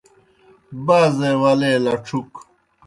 [0.85, 2.31] بازے ولے لڇُھک